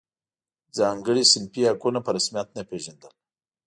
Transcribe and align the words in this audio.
ځانګړي 0.77 1.23
صنفي 1.31 1.61
حقونه 1.69 1.99
په 2.05 2.09
رسمیت 2.17 2.47
نه 2.57 2.63
پېژندل. 2.69 3.11